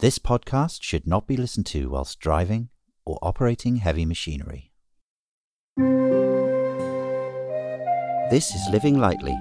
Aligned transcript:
This 0.00 0.18
podcast 0.18 0.82
should 0.82 1.06
not 1.06 1.26
be 1.26 1.36
listened 1.36 1.66
to 1.66 1.90
whilst 1.90 2.20
driving 2.20 2.70
or 3.04 3.18
operating 3.20 3.76
heavy 3.76 4.06
machinery. 4.06 4.72
This 8.30 8.54
is 8.54 8.66
Living 8.70 8.98
Lightly 8.98 9.36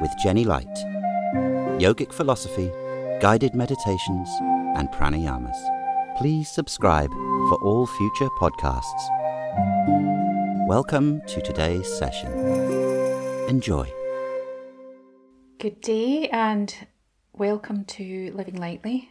with 0.00 0.10
Jenny 0.20 0.44
Light. 0.44 0.66
Yogic 1.78 2.12
philosophy, 2.12 2.72
guided 3.20 3.54
meditations, 3.54 4.28
and 4.74 4.88
pranayamas. 4.88 5.54
Please 6.18 6.50
subscribe 6.50 7.12
for 7.12 7.62
all 7.62 7.86
future 7.86 8.30
podcasts. 8.40 9.06
Welcome 10.66 11.22
to 11.28 11.40
today's 11.40 11.86
session. 11.86 12.32
Enjoy. 13.48 13.88
Good 15.60 15.80
day 15.80 16.28
and 16.30 16.74
welcome 17.32 17.84
to 17.84 18.32
Living 18.34 18.56
Lightly. 18.56 19.10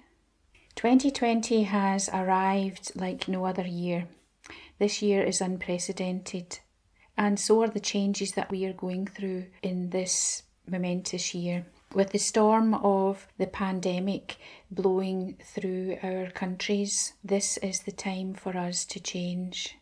2020 0.79 1.63
has 1.63 2.09
arrived 2.13 2.93
like 2.95 3.27
no 3.27 3.45
other 3.45 3.67
year. 3.67 4.07
This 4.77 5.01
year 5.01 5.21
is 5.21 5.41
unprecedented, 5.41 6.59
and 7.17 7.37
so 7.37 7.63
are 7.63 7.67
the 7.67 7.81
changes 7.81 8.31
that 8.31 8.49
we 8.49 8.63
are 8.63 8.71
going 8.71 9.05
through 9.05 9.47
in 9.61 9.89
this 9.89 10.43
momentous 10.65 11.35
year. 11.35 11.65
With 11.93 12.11
the 12.11 12.17
storm 12.17 12.75
of 12.75 13.27
the 13.37 13.45
pandemic 13.45 14.37
blowing 14.71 15.35
through 15.43 15.97
our 16.01 16.31
countries, 16.31 17.11
this 17.25 17.57
is 17.57 17.81
the 17.81 17.91
time 17.91 18.33
for 18.33 18.55
us 18.55 18.85
to 18.85 19.01
change. 19.01 19.75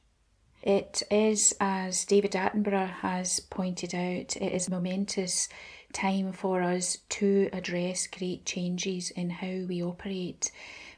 It 0.64 1.04
is, 1.12 1.54
as 1.60 2.06
David 2.06 2.32
Attenborough 2.32 2.90
has 3.02 3.40
pointed 3.40 3.94
out, 3.94 4.36
it 4.36 4.52
is 4.52 4.68
a 4.68 4.72
momentous 4.72 5.48
time 5.94 6.32
for 6.32 6.64
us 6.64 6.98
to 7.10 7.50
address 7.54 8.08
great 8.08 8.46
changes 8.46 9.12
in 9.12 9.30
how 9.30 9.66
we 9.68 9.84
operate, 9.84 10.52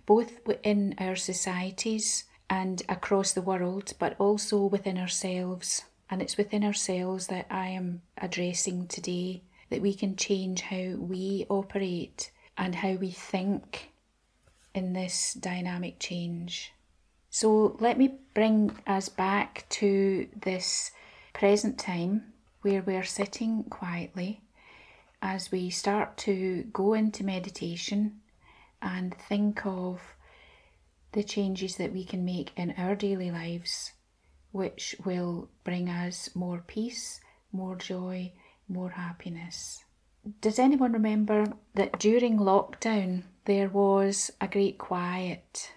both 0.09 0.43
within 0.43 0.95
our 0.97 1.15
societies 1.15 2.23
and 2.49 2.81
across 2.89 3.31
the 3.31 3.43
world, 3.43 3.93
but 3.99 4.15
also 4.17 4.65
within 4.65 4.97
ourselves. 4.97 5.83
And 6.09 6.19
it's 6.19 6.35
within 6.35 6.63
ourselves 6.63 7.27
that 7.27 7.45
I 7.51 7.67
am 7.67 8.01
addressing 8.17 8.87
today 8.87 9.43
that 9.69 9.83
we 9.83 9.93
can 9.93 10.15
change 10.15 10.61
how 10.61 10.95
we 10.97 11.45
operate 11.47 12.31
and 12.57 12.73
how 12.73 12.93
we 12.93 13.11
think 13.11 13.91
in 14.73 14.93
this 14.93 15.35
dynamic 15.35 15.99
change. 15.99 16.73
So 17.29 17.77
let 17.79 17.99
me 17.99 18.15
bring 18.33 18.75
us 18.87 19.09
back 19.09 19.67
to 19.69 20.27
this 20.41 20.89
present 21.33 21.77
time 21.77 22.33
where 22.63 22.81
we're 22.81 23.03
sitting 23.03 23.63
quietly 23.65 24.41
as 25.21 25.51
we 25.51 25.69
start 25.69 26.17
to 26.17 26.63
go 26.73 26.95
into 26.95 27.23
meditation 27.23 28.21
and 28.81 29.15
think 29.15 29.65
of 29.65 30.01
the 31.11 31.23
changes 31.23 31.77
that 31.77 31.91
we 31.91 32.03
can 32.05 32.23
make 32.23 32.51
in 32.55 32.73
our 32.77 32.95
daily 32.95 33.31
lives, 33.31 33.93
which 34.51 34.95
will 35.05 35.49
bring 35.63 35.89
us 35.89 36.29
more 36.35 36.63
peace, 36.67 37.19
more 37.51 37.75
joy, 37.75 38.31
more 38.67 38.89
happiness. 38.91 39.83
Does 40.41 40.59
anyone 40.59 40.93
remember 40.93 41.53
that 41.75 41.99
during 41.99 42.37
lockdown 42.37 43.23
there 43.45 43.69
was 43.69 44.31
a 44.39 44.47
great 44.47 44.77
quiet 44.77 45.71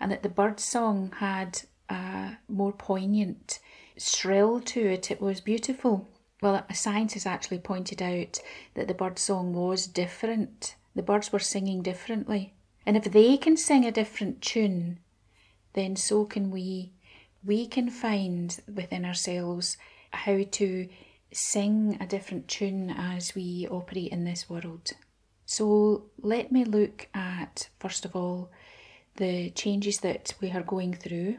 and 0.00 0.10
that 0.10 0.22
the 0.22 0.28
bird 0.28 0.60
song 0.60 1.12
had 1.18 1.62
a 1.90 2.36
more 2.48 2.72
poignant 2.72 3.58
shrill 3.98 4.60
to 4.60 4.80
it? 4.80 5.10
It 5.10 5.20
was 5.20 5.40
beautiful. 5.40 6.08
Well, 6.40 6.64
a 6.70 6.74
scientist 6.74 7.26
actually 7.26 7.58
pointed 7.58 8.00
out 8.00 8.38
that 8.74 8.86
the 8.86 8.94
bird 8.94 9.18
song 9.18 9.52
was 9.52 9.86
different. 9.86 10.76
The 10.98 11.04
birds 11.04 11.30
were 11.30 11.38
singing 11.38 11.80
differently. 11.82 12.54
And 12.84 12.96
if 12.96 13.04
they 13.04 13.36
can 13.36 13.56
sing 13.56 13.84
a 13.84 13.92
different 13.92 14.42
tune, 14.42 14.98
then 15.74 15.94
so 15.94 16.24
can 16.24 16.50
we. 16.50 16.90
We 17.44 17.68
can 17.68 17.88
find 17.88 18.58
within 18.66 19.04
ourselves 19.04 19.76
how 20.10 20.42
to 20.42 20.88
sing 21.30 21.98
a 22.00 22.06
different 22.08 22.48
tune 22.48 22.90
as 22.90 23.36
we 23.36 23.68
operate 23.70 24.10
in 24.10 24.24
this 24.24 24.50
world. 24.50 24.90
So 25.46 26.06
let 26.20 26.50
me 26.50 26.64
look 26.64 27.06
at, 27.14 27.68
first 27.78 28.04
of 28.04 28.16
all, 28.16 28.50
the 29.18 29.50
changes 29.50 30.00
that 30.00 30.34
we 30.40 30.50
are 30.50 30.64
going 30.64 30.94
through. 30.94 31.36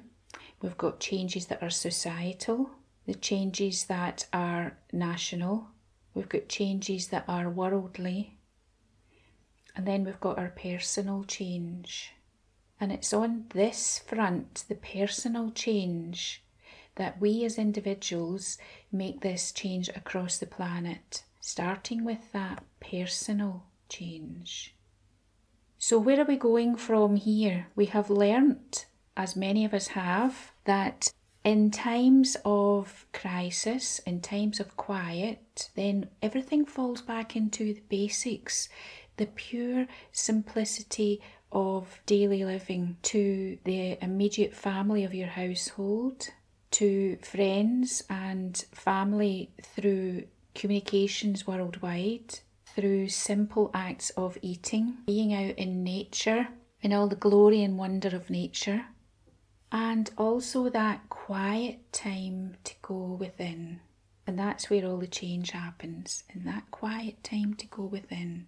We've 0.62 0.78
got 0.78 1.02
changes 1.02 1.48
that 1.48 1.62
are 1.62 1.70
societal, 1.70 2.70
the 3.06 3.16
changes 3.16 3.88
that 3.88 4.26
are 4.32 4.78
national, 4.94 5.68
we've 6.14 6.30
got 6.30 6.48
changes 6.48 7.10
that 7.10 7.26
are 7.28 7.50
worldly, 7.50 8.39
and 9.80 9.88
then 9.88 10.04
we've 10.04 10.20
got 10.20 10.38
our 10.38 10.50
personal 10.62 11.24
change. 11.24 12.12
And 12.82 12.92
it's 12.92 13.14
on 13.14 13.46
this 13.54 14.00
front, 14.00 14.66
the 14.68 14.76
personal 14.76 15.52
change, 15.52 16.44
that 16.96 17.22
we 17.22 17.46
as 17.46 17.58
individuals 17.58 18.58
make 18.92 19.22
this 19.22 19.54
change 19.54 19.88
across 19.96 20.38
the 20.38 20.46
planet, 20.46 21.24
starting 21.40 22.04
with 22.04 22.34
that 22.34 22.62
personal 22.82 23.64
change. 23.88 24.76
So, 25.78 25.98
where 25.98 26.20
are 26.20 26.26
we 26.26 26.36
going 26.36 26.76
from 26.76 27.16
here? 27.16 27.68
We 27.74 27.86
have 27.86 28.10
learnt, 28.10 28.86
as 29.16 29.38
many 29.38 29.64
of 29.64 29.74
us 29.74 29.88
have, 29.88 30.52
that 30.66 31.08
in 31.46 31.72
times 31.72 32.36
of 32.44 33.06
crisis, 33.14 34.00
in 34.00 34.20
times 34.20 34.60
of 34.60 34.76
quiet, 34.76 35.70
then 35.76 36.10
everything 36.22 36.66
falls 36.66 37.02
back 37.02 37.38
into 37.38 37.74
the 37.74 37.84
basics, 37.88 38.68
the 39.20 39.28
pure 39.28 39.86
simplicity 40.12 41.22
of 41.52 42.00
daily 42.08 42.44
living 42.44 42.98
to 43.04 43.60
the 43.64 44.04
immediate 44.04 44.56
family 44.56 45.04
of 45.04 45.14
your 45.14 45.28
household, 45.28 46.30
to 46.72 47.18
friends 47.18 48.04
and 48.10 48.58
family 48.72 49.52
through 49.62 50.24
communications 50.56 51.46
worldwide, 51.46 52.40
through 52.66 53.08
simple 53.10 53.70
acts 53.76 54.10
of 54.12 54.38
eating, 54.42 54.98
being 55.06 55.34
out 55.34 55.56
in 55.58 55.84
nature, 55.84 56.48
in 56.82 56.92
all 56.92 57.08
the 57.08 57.16
glory 57.16 57.62
and 57.62 57.78
wonder 57.78 58.16
of 58.16 58.32
nature 58.32 58.86
and 59.72 60.10
also 60.18 60.70
that 60.70 61.10
quiet 61.10 61.92
time 61.94 62.56
to 62.64 62.74
go 62.82 63.18
within. 63.20 63.80
And 64.26 64.38
that's 64.38 64.70
where 64.70 64.86
all 64.86 64.98
the 64.98 65.08
change 65.08 65.52
happens, 65.52 66.24
in 66.34 66.44
that 66.46 66.70
quiet 66.72 67.24
time 67.24 67.56
to 67.56 67.68
go 67.68 67.84
within. 67.84 68.48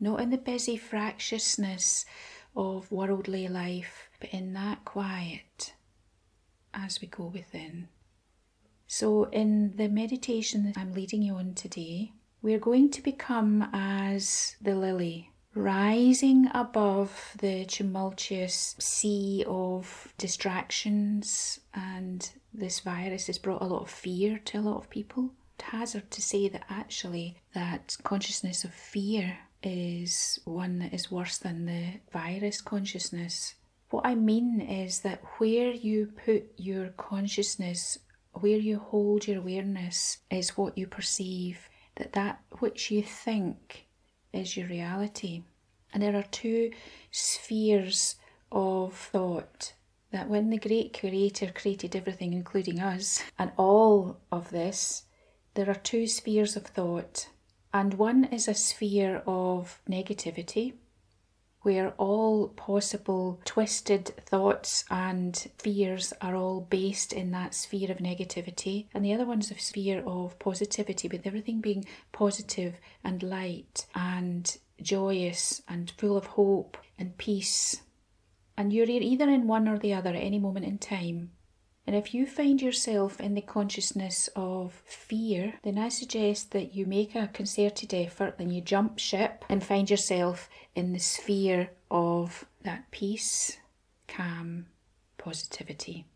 Not 0.00 0.20
in 0.20 0.30
the 0.30 0.38
busy 0.38 0.76
fractiousness 0.76 2.06
of 2.56 2.90
worldly 2.90 3.46
life, 3.48 4.08
but 4.18 4.30
in 4.30 4.54
that 4.54 4.84
quiet 4.84 5.74
as 6.72 7.00
we 7.00 7.08
go 7.08 7.26
within. 7.26 7.88
So, 8.86 9.24
in 9.24 9.76
the 9.76 9.88
meditation 9.88 10.64
that 10.64 10.78
I'm 10.78 10.92
leading 10.92 11.22
you 11.22 11.34
on 11.34 11.54
today, 11.54 12.12
we're 12.42 12.58
going 12.58 12.90
to 12.90 13.02
become 13.02 13.68
as 13.72 14.56
the 14.60 14.74
lily 14.74 15.30
rising 15.54 16.48
above 16.54 17.36
the 17.38 17.64
tumultuous 17.64 18.76
sea 18.78 19.44
of 19.46 20.12
distractions 20.16 21.60
and 21.74 22.30
this 22.54 22.80
virus 22.80 23.26
has 23.26 23.38
brought 23.38 23.62
a 23.62 23.66
lot 23.66 23.82
of 23.82 23.90
fear 23.90 24.38
to 24.44 24.58
a 24.58 24.60
lot 24.60 24.76
of 24.76 24.90
people 24.90 25.32
It's 25.58 25.68
hazard 25.68 26.10
to 26.12 26.22
say 26.22 26.48
that 26.48 26.64
actually 26.70 27.36
that 27.52 27.96
consciousness 28.04 28.62
of 28.64 28.72
fear 28.72 29.38
is 29.62 30.38
one 30.44 30.78
that 30.78 30.94
is 30.94 31.10
worse 31.10 31.38
than 31.38 31.66
the 31.66 32.00
virus 32.12 32.60
consciousness 32.60 33.54
what 33.90 34.06
i 34.06 34.14
mean 34.14 34.60
is 34.60 35.00
that 35.00 35.22
where 35.38 35.72
you 35.72 36.12
put 36.24 36.44
your 36.56 36.88
consciousness 36.90 37.98
where 38.32 38.58
you 38.58 38.78
hold 38.78 39.26
your 39.26 39.38
awareness 39.38 40.18
is 40.30 40.56
what 40.56 40.78
you 40.78 40.86
perceive 40.86 41.68
that 41.96 42.12
that 42.12 42.40
which 42.58 42.90
you 42.90 43.02
think 43.02 43.86
is 44.32 44.56
your 44.56 44.68
reality. 44.68 45.42
And 45.92 46.02
there 46.02 46.16
are 46.16 46.24
two 46.30 46.70
spheres 47.10 48.16
of 48.52 48.94
thought 48.94 49.74
that 50.12 50.28
when 50.28 50.50
the 50.50 50.58
great 50.58 50.98
creator 50.98 51.52
created 51.54 51.94
everything, 51.94 52.32
including 52.32 52.80
us, 52.80 53.22
and 53.38 53.52
all 53.56 54.18
of 54.30 54.50
this, 54.50 55.04
there 55.54 55.68
are 55.68 55.74
two 55.74 56.06
spheres 56.06 56.56
of 56.56 56.64
thought. 56.64 57.28
And 57.72 57.94
one 57.94 58.24
is 58.24 58.48
a 58.48 58.54
sphere 58.54 59.22
of 59.26 59.80
negativity, 59.88 60.74
where 61.62 61.90
all 61.98 62.48
possible 62.48 63.40
twisted 63.44 64.06
thoughts 64.26 64.84
and 64.90 65.36
fears 65.58 66.12
are 66.20 66.34
all 66.34 66.62
based 66.62 67.12
in 67.12 67.30
that 67.32 67.54
sphere 67.54 67.90
of 67.92 67.98
negativity. 67.98 68.86
And 68.92 69.04
the 69.04 69.12
other 69.12 69.26
one's 69.26 69.50
a 69.50 69.58
sphere 69.58 70.02
of 70.04 70.38
positivity, 70.38 71.06
with 71.06 71.26
everything 71.26 71.60
being 71.60 71.84
positive 72.12 72.80
and 73.04 73.22
light 73.22 73.86
and 73.94 74.56
joyous 74.82 75.62
and 75.68 75.90
full 75.90 76.16
of 76.16 76.26
hope 76.26 76.76
and 76.98 77.16
peace. 77.18 77.82
And 78.56 78.72
you're 78.72 78.86
either 78.86 79.28
in 79.28 79.46
one 79.46 79.68
or 79.68 79.78
the 79.78 79.94
other 79.94 80.10
at 80.10 80.16
any 80.16 80.38
moment 80.38 80.64
in 80.64 80.78
time. 80.78 81.32
And 81.86 81.96
if 81.96 82.14
you 82.14 82.26
find 82.26 82.62
yourself 82.62 83.18
in 83.20 83.34
the 83.34 83.40
consciousness 83.40 84.28
of 84.36 84.82
fear, 84.84 85.54
then 85.64 85.78
I 85.78 85.88
suggest 85.88 86.52
that 86.52 86.74
you 86.74 86.86
make 86.86 87.14
a 87.14 87.28
concerted 87.28 87.92
effort, 87.92 88.36
and 88.38 88.54
you 88.54 88.60
jump 88.60 88.98
ship 88.98 89.44
and 89.48 89.64
find 89.64 89.90
yourself 89.90 90.48
in 90.74 90.92
the 90.92 90.98
sphere 91.00 91.70
of 91.90 92.44
that 92.62 92.90
peace, 92.90 93.58
calm, 94.06 94.66
positivity. 95.18 96.06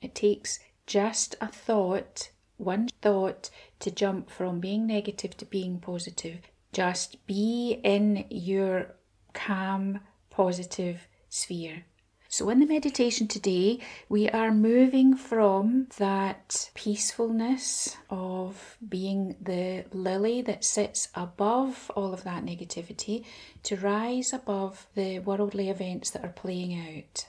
It 0.00 0.14
takes 0.14 0.58
just 0.86 1.36
a 1.40 1.48
thought, 1.48 2.30
one 2.56 2.88
thought, 3.02 3.50
to 3.80 3.90
jump 3.90 4.30
from 4.30 4.60
being 4.60 4.86
negative 4.86 5.36
to 5.36 5.44
being 5.44 5.78
positive. 5.78 6.40
Just 6.72 7.24
be 7.26 7.80
in 7.84 8.24
your 8.30 8.94
calm, 9.34 10.00
positive 10.30 11.06
sphere. 11.28 11.84
So, 12.28 12.50
in 12.50 12.58
the 12.58 12.66
meditation 12.66 13.28
today, 13.28 13.78
we 14.08 14.28
are 14.28 14.52
moving 14.52 15.16
from 15.16 15.86
that 15.98 16.70
peacefulness 16.74 17.96
of 18.10 18.76
being 18.86 19.36
the 19.40 19.84
lily 19.92 20.42
that 20.42 20.64
sits 20.64 21.08
above 21.14 21.90
all 21.94 22.12
of 22.12 22.24
that 22.24 22.44
negativity 22.44 23.24
to 23.62 23.76
rise 23.76 24.32
above 24.32 24.86
the 24.94 25.20
worldly 25.20 25.70
events 25.70 26.10
that 26.10 26.24
are 26.24 26.32
playing 26.32 26.74
out. 26.74 27.26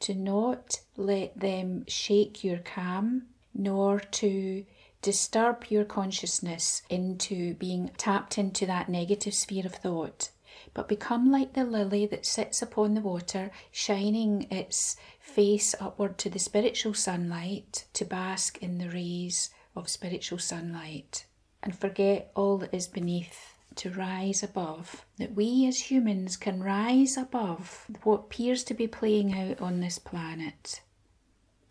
To 0.00 0.14
not 0.14 0.80
let 0.96 1.38
them 1.38 1.84
shake 1.86 2.42
your 2.42 2.58
calm, 2.58 3.26
nor 3.54 4.00
to 4.00 4.64
disturb 5.02 5.66
your 5.68 5.84
consciousness 5.84 6.82
into 6.88 7.54
being 7.54 7.90
tapped 7.98 8.38
into 8.38 8.64
that 8.66 8.88
negative 8.88 9.34
sphere 9.34 9.66
of 9.66 9.74
thought 9.74 10.30
but 10.74 10.88
become 10.88 11.30
like 11.30 11.52
the 11.52 11.64
lily 11.64 12.06
that 12.06 12.26
sits 12.26 12.62
upon 12.62 12.94
the 12.94 13.00
water, 13.00 13.50
shining 13.70 14.46
its 14.50 14.96
face 15.18 15.74
upward 15.80 16.18
to 16.18 16.30
the 16.30 16.38
spiritual 16.38 16.94
sunlight 16.94 17.86
to 17.92 18.04
bask 18.04 18.58
in 18.62 18.78
the 18.78 18.88
rays 18.88 19.50
of 19.76 19.88
spiritual 19.88 20.38
sunlight, 20.38 21.26
and 21.62 21.76
forget 21.76 22.30
all 22.34 22.58
that 22.58 22.74
is 22.74 22.88
beneath 22.88 23.54
to 23.76 23.90
rise 23.90 24.42
above. 24.42 25.04
That 25.18 25.34
we 25.34 25.66
as 25.66 25.90
humans 25.90 26.36
can 26.36 26.62
rise 26.62 27.16
above 27.16 27.86
what 28.02 28.20
appears 28.20 28.64
to 28.64 28.74
be 28.74 28.86
playing 28.86 29.32
out 29.32 29.60
on 29.60 29.80
this 29.80 29.98
planet. 29.98 30.80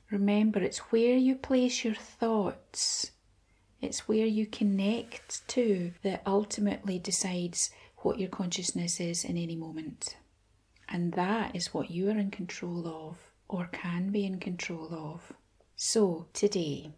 Remember, 0.10 0.60
it's 0.60 0.92
where 0.92 1.18
you 1.18 1.36
place 1.36 1.84
your 1.84 1.96
thoughts. 1.96 3.12
It's 3.82 4.08
where 4.08 4.26
you 4.26 4.46
connect 4.46 5.48
to 5.50 5.94
that 6.04 6.24
ultimately 6.26 7.00
decides 7.00 7.70
what 8.02 8.20
your 8.20 8.30
consciousness 8.30 9.00
is 9.00 9.24
in 9.24 9.38
any 9.38 9.56
moment. 9.56 10.16
And 10.88 11.14
that 11.14 11.56
is 11.56 11.74
what 11.74 11.92
you 11.92 12.08
are 12.08 12.18
in 12.18 12.32
control 12.32 12.88
of 12.88 13.18
or 13.48 13.68
can 13.72 14.12
be 14.12 14.26
in 14.26 14.40
control 14.40 14.90
of. 14.94 15.34
So, 15.76 16.28
today, 16.34 16.92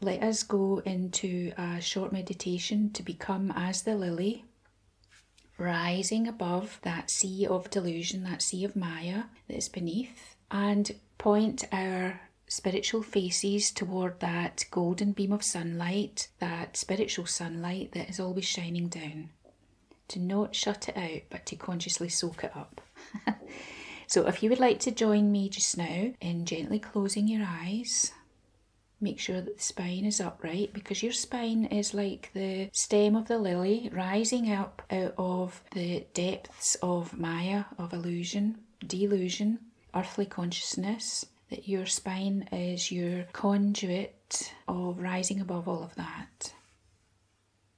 let 0.00 0.22
us 0.22 0.42
go 0.42 0.78
into 0.84 1.52
a 1.56 1.80
short 1.80 2.12
meditation 2.12 2.90
to 2.92 3.02
become 3.02 3.52
as 3.54 3.82
the 3.82 3.94
lily, 3.94 4.44
rising 5.58 6.26
above 6.26 6.80
that 6.82 7.10
sea 7.10 7.46
of 7.46 7.70
delusion, 7.70 8.24
that 8.24 8.42
sea 8.42 8.64
of 8.64 8.74
Maya 8.74 9.24
that 9.48 9.56
is 9.56 9.68
beneath, 9.68 10.36
and 10.50 10.92
point 11.18 11.64
our 11.72 12.20
spiritual 12.48 13.02
faces 13.02 13.70
toward 13.70 14.18
that 14.20 14.64
golden 14.70 15.12
beam 15.12 15.32
of 15.32 15.44
sunlight, 15.44 16.28
that 16.40 16.76
spiritual 16.76 17.26
sunlight 17.26 17.92
that 17.92 18.10
is 18.10 18.18
always 18.18 18.44
shining 18.44 18.88
down 18.88 19.30
to 20.12 20.20
not 20.20 20.54
shut 20.54 20.88
it 20.88 20.96
out, 20.96 21.22
but 21.30 21.46
to 21.46 21.56
consciously 21.56 22.08
soak 22.08 22.44
it 22.44 22.56
up. 22.56 22.80
so, 24.06 24.26
if 24.26 24.42
you 24.42 24.50
would 24.50 24.60
like 24.60 24.78
to 24.80 24.90
join 24.90 25.32
me 25.32 25.48
just 25.48 25.76
now 25.76 26.12
in 26.20 26.44
gently 26.44 26.78
closing 26.78 27.28
your 27.28 27.46
eyes, 27.46 28.12
make 29.00 29.18
sure 29.18 29.40
that 29.40 29.56
the 29.56 29.62
spine 29.62 30.04
is 30.04 30.20
upright 30.20 30.72
because 30.72 31.02
your 31.02 31.12
spine 31.12 31.64
is 31.66 31.92
like 31.92 32.30
the 32.34 32.68
stem 32.72 33.16
of 33.16 33.26
the 33.26 33.38
lily 33.38 33.90
rising 33.92 34.52
up 34.52 34.82
out 34.90 35.14
of 35.18 35.62
the 35.72 36.06
depths 36.14 36.76
of 36.82 37.18
Maya, 37.18 37.64
of 37.78 37.92
illusion, 37.92 38.58
delusion, 38.86 39.58
earthly 39.94 40.26
consciousness. 40.26 41.26
That 41.50 41.68
your 41.68 41.84
spine 41.84 42.48
is 42.50 42.90
your 42.90 43.24
conduit 43.34 44.52
of 44.66 44.98
rising 44.98 45.40
above 45.40 45.68
all 45.68 45.82
of 45.82 45.94
that. 45.96 46.54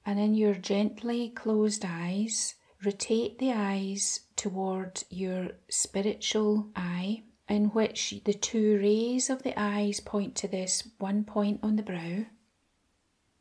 And 0.05 0.19
in 0.19 0.35
your 0.35 0.53
gently 0.53 1.29
closed 1.29 1.83
eyes, 1.85 2.55
rotate 2.83 3.39
the 3.39 3.51
eyes 3.51 4.21
toward 4.35 5.03
your 5.09 5.51
spiritual 5.69 6.69
eye, 6.75 7.23
in 7.49 7.65
which 7.69 8.13
the 8.23 8.33
two 8.33 8.77
rays 8.77 9.29
of 9.29 9.43
the 9.43 9.59
eyes 9.59 9.99
point 9.99 10.35
to 10.35 10.47
this 10.47 10.87
one 10.99 11.23
point 11.23 11.59
on 11.63 11.75
the 11.75 11.83
brow. 11.83 12.25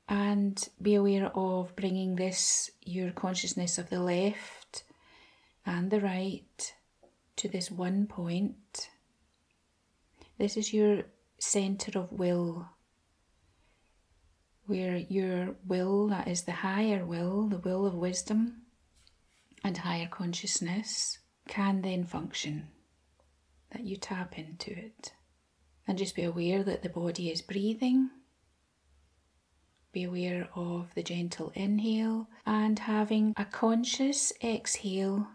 And 0.09 0.69
be 0.81 0.95
aware 0.95 1.31
of 1.35 1.77
bringing 1.77 2.17
this, 2.17 2.71
your 2.83 3.11
consciousness 3.11 3.79
of 3.79 3.91
the 3.91 4.01
left 4.01 4.85
and 5.67 5.91
the 5.91 6.01
right, 6.01 6.75
to 7.37 7.49
this 7.49 7.71
one 7.71 8.07
point. 8.07 8.89
This 10.39 10.57
is 10.57 10.73
your 10.73 11.05
center 11.39 11.99
of 11.99 12.13
will 12.13 12.69
where 14.67 14.97
your 14.97 15.57
will, 15.67 16.09
that 16.09 16.29
is 16.29 16.43
the 16.43 16.53
higher 16.53 17.05
will, 17.05 17.49
the 17.49 17.59
will 17.59 17.87
of 17.87 17.95
wisdom 17.95 18.63
and 19.63 19.79
higher 19.79 20.09
consciousness, 20.09 21.19
can 21.49 21.83
then 21.83 22.05
function, 22.05 22.69
that 23.73 23.85
you 23.85 23.97
tap 23.97 24.39
into 24.39 24.71
it. 24.71 25.13
And 25.87 25.99
just 25.99 26.17
be 26.17 26.25
aware 26.25 26.63
that 26.63 26.83
the 26.83 26.89
body 26.89 27.31
is 27.31 27.43
breathing. 27.43 28.11
Be 29.93 30.05
aware 30.05 30.49
of 30.55 30.95
the 30.95 31.03
gentle 31.03 31.53
inhale 31.55 32.29
and 32.47 32.79
having 32.79 33.35
a 33.37 33.45
conscious 33.45 34.33
exhale 34.43 35.29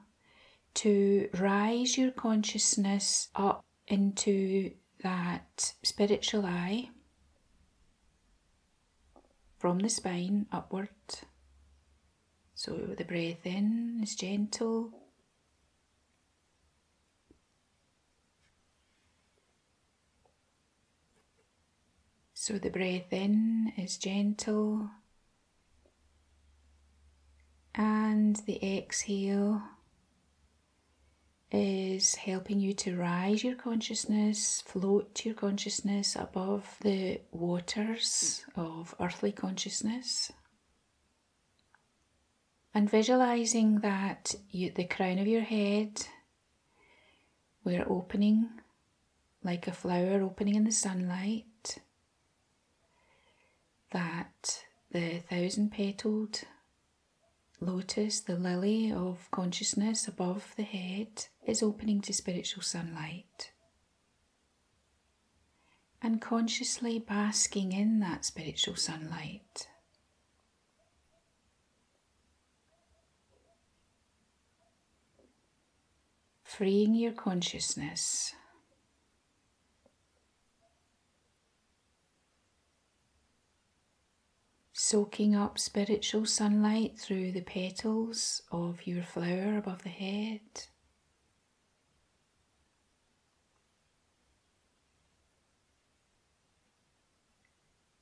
to 0.76 1.30
rise 1.40 1.98
your 1.98 2.12
consciousness 2.12 3.30
up 3.36 3.64
into 3.88 4.72
that 5.02 5.74
spiritual 5.84 6.46
eye 6.46 6.90
from 9.60 9.80
the 9.80 9.90
spine 9.90 10.48
upward. 10.54 10.90
So 12.56 12.96
the 12.98 13.04
breath 13.04 13.46
in 13.46 14.00
is 14.02 14.16
gentle. 14.16 14.92
So 22.34 22.58
the 22.58 22.70
breath 22.70 23.12
in 23.12 23.74
is 23.78 23.98
gentle. 23.98 24.90
And 27.76 28.38
the 28.46 28.78
exhale 28.78 29.62
is 31.52 32.16
helping 32.16 32.60
you 32.60 32.74
to 32.74 32.96
rise 32.96 33.44
your 33.44 33.56
consciousness, 33.56 34.62
float 34.66 35.26
your 35.26 35.34
consciousness 35.34 36.16
above 36.16 36.78
the 36.82 37.22
waters 37.32 38.46
of 38.56 38.94
earthly 39.00 39.32
consciousness. 39.32 40.32
And 42.74 42.90
visualizing 42.90 43.80
that 43.80 44.36
you, 44.52 44.72
the 44.72 44.84
crown 44.84 45.18
of 45.18 45.28
your 45.28 45.42
head, 45.42 46.06
we're 47.64 47.86
opening 47.90 48.48
like 49.44 49.68
a 49.68 49.72
flower 49.72 50.22
opening 50.22 50.56
in 50.56 50.66
the 50.66 50.72
sunlight, 50.72 51.80
that 53.92 54.64
the 54.92 55.20
thousand 55.30 55.72
petaled 55.72 56.42
lotus, 57.60 58.20
the 58.20 58.36
lily 58.36 58.92
of 58.92 59.30
consciousness 59.32 60.08
above 60.08 60.54
the 60.56 60.64
head, 60.64 61.28
is 61.46 61.62
opening 61.64 62.02
to 62.02 62.14
spiritual 62.14 62.64
sunlight. 62.64 63.52
And 66.02 66.22
consciously 66.22 67.00
basking 67.00 67.72
in 67.72 68.00
that 68.00 68.24
spiritual 68.24 68.76
sunlight. 68.76 69.68
Freeing 76.44 76.96
your 76.96 77.12
consciousness 77.12 78.34
soaking 84.90 85.36
up 85.36 85.60
spiritual 85.60 86.26
sunlight 86.26 86.98
through 86.98 87.32
the 87.32 87.42
petals 87.42 88.42
of 88.52 88.88
your 88.88 89.04
flower 89.04 89.56
above 89.56 89.84
the 89.84 89.90
head. 89.90 90.42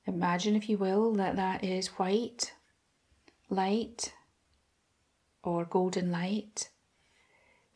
Imagine, 0.06 0.56
if 0.56 0.70
you 0.70 0.78
will, 0.78 1.14
that 1.16 1.36
that 1.36 1.62
is 1.62 1.88
white 2.00 2.54
light 3.50 4.14
or 5.44 5.66
golden 5.66 6.10
light 6.10 6.70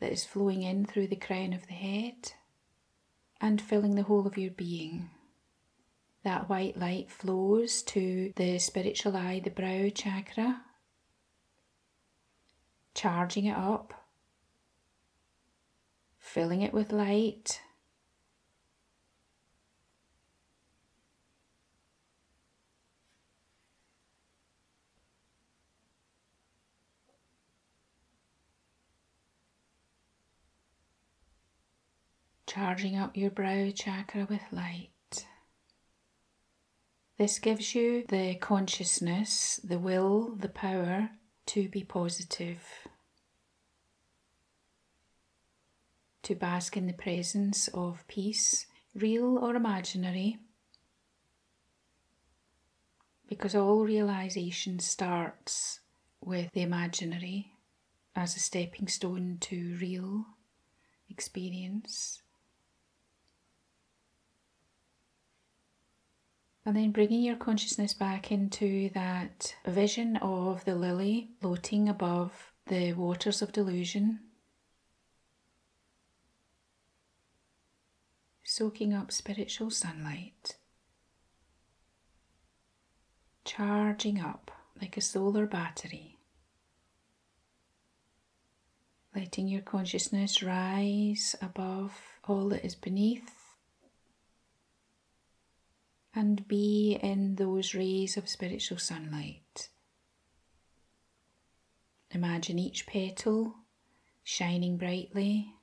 that 0.00 0.10
is 0.10 0.24
flowing 0.24 0.62
in 0.62 0.86
through 0.86 1.08
the 1.08 1.16
crown 1.16 1.52
of 1.52 1.66
the 1.66 1.74
head 1.74 2.32
and 3.42 3.60
filling 3.60 3.94
the 3.94 4.04
whole 4.04 4.26
of 4.26 4.38
your 4.38 4.52
being. 4.52 5.10
That 6.24 6.48
white 6.48 6.78
light 6.78 7.10
flows 7.10 7.82
to 7.82 8.32
the 8.36 8.58
spiritual 8.60 9.16
eye, 9.16 9.40
the 9.42 9.50
brow 9.50 9.88
chakra, 9.88 10.62
charging 12.94 13.46
it 13.46 13.56
up, 13.56 13.92
filling 16.20 16.62
it 16.62 16.72
with 16.72 16.92
light. 16.92 17.60
Charging 32.46 32.96
up 32.96 33.16
your 33.16 33.30
brow 33.30 33.70
chakra 33.74 34.26
with 34.28 34.42
light. 34.52 34.91
This 37.18 37.38
gives 37.38 37.74
you 37.74 38.04
the 38.08 38.34
consciousness, 38.36 39.60
the 39.62 39.78
will, 39.78 40.34
the 40.34 40.48
power 40.48 41.10
to 41.46 41.68
be 41.68 41.84
positive, 41.84 42.62
to 46.22 46.34
bask 46.34 46.76
in 46.76 46.86
the 46.86 46.92
presence 46.92 47.68
of 47.68 48.06
peace, 48.08 48.66
real 48.94 49.38
or 49.38 49.54
imaginary, 49.54 50.38
because 53.28 53.54
all 53.54 53.84
realization 53.84 54.78
starts 54.78 55.80
with 56.20 56.50
the 56.52 56.62
imaginary 56.62 57.52
as 58.16 58.36
a 58.36 58.40
stepping 58.40 58.88
stone 58.88 59.38
to 59.40 59.76
real 59.80 60.24
experience. 61.08 62.22
And 66.64 66.76
then 66.76 66.92
bringing 66.92 67.22
your 67.22 67.36
consciousness 67.36 67.92
back 67.92 68.30
into 68.30 68.88
that 68.90 69.56
vision 69.66 70.16
of 70.18 70.64
the 70.64 70.76
lily 70.76 71.30
floating 71.40 71.88
above 71.88 72.52
the 72.66 72.92
waters 72.92 73.42
of 73.42 73.50
delusion, 73.50 74.20
soaking 78.44 78.94
up 78.94 79.10
spiritual 79.10 79.70
sunlight, 79.70 80.56
charging 83.44 84.20
up 84.20 84.52
like 84.80 84.96
a 84.96 85.00
solar 85.00 85.46
battery, 85.46 86.16
letting 89.16 89.48
your 89.48 89.62
consciousness 89.62 90.44
rise 90.44 91.34
above 91.42 91.92
all 92.28 92.48
that 92.50 92.64
is 92.64 92.76
beneath 92.76 93.41
and 96.14 96.46
be 96.46 96.98
in 97.02 97.36
those 97.36 97.74
rays 97.74 98.16
of 98.16 98.28
spiritual 98.28 98.78
sunlight. 98.78 99.68
Imagine 102.10 102.58
each 102.58 102.86
petal 102.86 103.54
shining 104.22 104.76
brightly. 104.76 105.54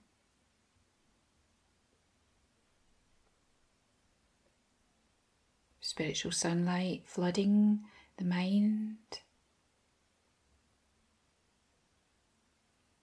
Spiritual 5.82 6.32
sunlight 6.32 7.04
flooding 7.06 7.82
the 8.18 8.26
mind, 8.26 8.98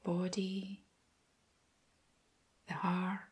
body, 0.04 0.84
the 2.68 2.74
heart. 2.74 3.25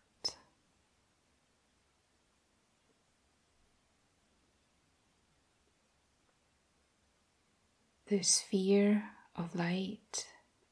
The 8.06 8.22
sphere 8.22 9.10
of 9.36 9.54
light 9.54 10.26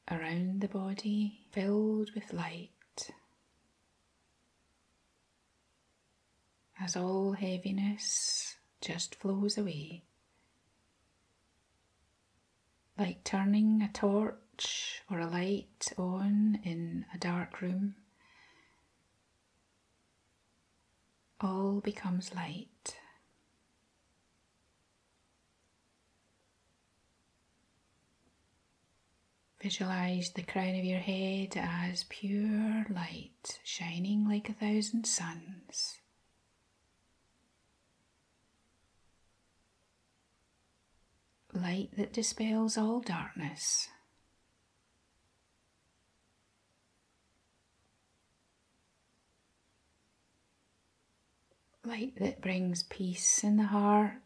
around 0.09 0.61
the 0.61 0.67
body 0.67 1.39
filled 1.51 2.11
with 2.13 2.31
light 2.33 2.69
as 6.79 6.95
all 6.95 7.33
heaviness 7.33 8.55
just 8.81 9.15
flows 9.15 9.57
away. 9.57 10.03
Like 12.97 13.23
turning 13.23 13.81
a 13.81 13.91
torch 13.91 15.01
or 15.09 15.19
a 15.19 15.27
light 15.27 15.91
on 15.97 16.59
in 16.63 17.05
a 17.13 17.17
dark 17.17 17.61
room, 17.61 17.95
all 21.41 21.79
becomes 21.81 22.35
light. 22.35 22.67
Visualize 29.63 30.29
the 30.31 30.43
crown 30.43 30.75
of 30.77 30.83
your 30.83 30.99
head 30.99 31.53
as 31.55 32.03
pure 32.09 32.85
light 32.89 33.61
shining 33.63 34.27
like 34.27 34.49
a 34.49 34.53
thousand 34.53 35.05
suns. 35.05 35.99
Light 41.53 41.91
that 41.95 42.11
dispels 42.11 42.77
all 42.77 42.99
darkness. 42.99 43.87
Light 51.85 52.15
that 52.17 52.41
brings 52.41 52.83
peace 52.83 53.45
in 53.45 53.55
the 53.55 53.63
heart 53.63 54.22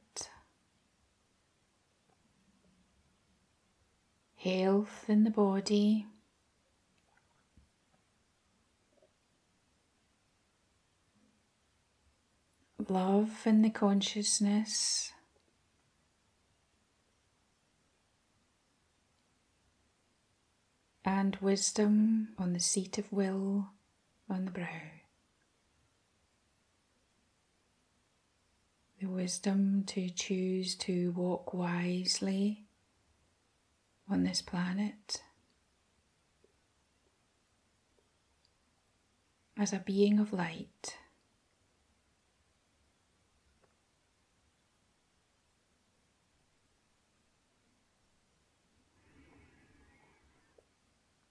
health 4.47 5.05
in 5.09 5.25
the 5.25 5.29
body. 5.29 6.05
Love 12.87 13.41
in 13.45 13.61
the 13.61 13.69
consciousness. 13.69 15.11
And 21.03 21.35
wisdom 21.41 22.29
on 22.37 22.53
the 22.53 22.59
seat 22.61 22.97
of 22.97 23.11
will 23.11 23.67
on 24.29 24.45
the 24.45 24.51
brow. 24.51 24.67
The 29.01 29.07
wisdom 29.07 29.83
to 29.87 30.09
choose 30.09 30.75
to 30.75 31.11
walk 31.11 31.53
wisely 31.53 32.66
on 34.09 34.23
this 34.23 34.41
planet 34.41 35.21
as 39.57 39.73
a 39.73 39.79
being 39.79 40.19
of 40.19 40.33
light. 40.33 40.97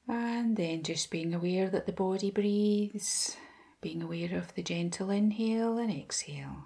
And 0.09 0.56
then 0.56 0.83
just 0.85 1.11
being 1.11 1.35
aware 1.35 1.68
that 1.68 1.87
the 1.87 1.92
body 1.92 2.30
breathes, 2.30 3.37
being 3.80 4.02
aware 4.02 4.37
of 4.38 4.54
the 4.54 4.62
gentle 4.62 5.11
inhale 5.11 5.78
and 5.78 5.90
exhale, 5.90 6.64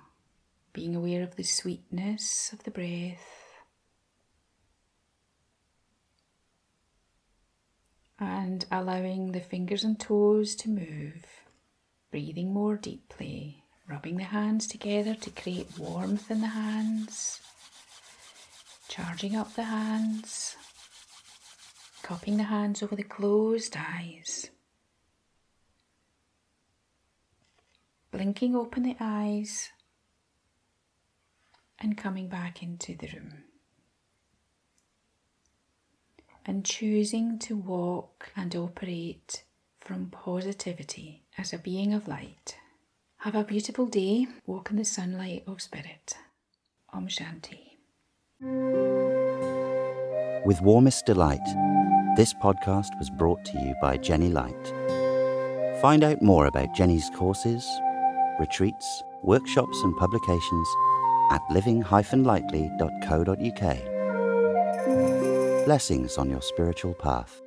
being 0.75 0.95
aware 0.95 1.23
of 1.23 1.37
the 1.37 1.43
sweetness 1.43 2.53
of 2.53 2.65
the 2.65 2.71
breath. 2.71 3.40
And 8.21 8.67
allowing 8.71 9.33
the 9.33 9.41
fingers 9.41 9.83
and 9.83 9.99
toes 9.99 10.55
to 10.55 10.69
move, 10.69 11.25
breathing 12.11 12.53
more 12.53 12.77
deeply, 12.77 13.65
rubbing 13.89 14.19
the 14.19 14.25
hands 14.25 14.67
together 14.67 15.15
to 15.15 15.31
create 15.31 15.79
warmth 15.79 16.31
in 16.31 16.43
the 16.43 16.49
hands, 16.49 17.41
charging 18.89 19.35
up 19.35 19.55
the 19.55 19.65
hands, 19.65 20.55
cupping 22.03 22.37
the 22.37 22.45
hands 22.45 22.83
over 22.83 22.95
the 22.95 23.03
closed 23.03 23.75
eyes. 23.77 24.51
Blinking 28.11 28.55
open 28.55 28.83
the 28.83 28.97
eyes 29.01 29.71
and 31.79 31.97
coming 31.97 32.29
back 32.29 32.63
into 32.63 32.95
the 32.97 33.07
room 33.07 33.45
and 36.47 36.65
choosing 36.65 37.39
to 37.41 37.57
walk 37.57 38.31
and 38.37 38.55
operate 38.57 39.45
from 39.81 40.11
positivity 40.11 41.23
as 41.37 41.53
a 41.53 41.59
being 41.59 41.93
of 41.95 42.07
light. 42.09 42.57
Have 43.19 43.35
a 43.35 43.45
beautiful 43.45 43.87
day. 43.87 44.27
Walk 44.47 44.71
in 44.71 44.77
the 44.77 44.85
sunlight 44.85 45.43
of 45.47 45.61
spirit. 45.61 46.17
Om 46.93 47.09
Shanti. 47.09 47.77
With 50.47 50.63
warmest 50.63 51.05
delight, 51.07 51.45
this 52.17 52.33
podcast 52.35 52.97
was 52.99 53.11
brought 53.11 53.45
to 53.45 53.59
you 53.59 53.75
by 53.81 53.97
Jenny 53.99 54.31
Light. 54.31 54.73
Find 55.83 56.03
out 56.03 56.23
more 56.23 56.47
about 56.47 56.75
Jenny's 56.75 57.11
courses, 57.15 57.65
retreats, 58.39 59.03
workshops, 59.23 59.83
and 59.83 59.95
publications 59.97 60.69
at 61.31 61.43
living-lightly.co.uk. 61.51 64.00
Blessings 65.71 66.19
on 66.19 66.29
your 66.29 66.43
spiritual 66.43 66.95
path. 66.95 67.41